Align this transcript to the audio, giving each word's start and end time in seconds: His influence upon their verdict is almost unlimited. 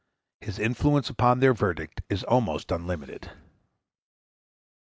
His 0.39 0.57
influence 0.57 1.11
upon 1.11 1.41
their 1.41 1.53
verdict 1.53 2.01
is 2.09 2.23
almost 2.23 2.71
unlimited. 2.71 3.29